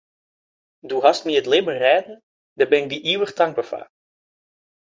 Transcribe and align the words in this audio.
Do 0.89 0.95
hast 1.05 1.25
my 1.25 1.33
it 1.39 1.49
libben 1.51 1.79
rêden, 1.85 2.17
dêr 2.57 2.69
bin 2.71 2.83
ik 2.85 2.89
dy 2.91 2.99
ivich 3.13 3.35
tankber 3.37 3.67
foar. 3.69 3.87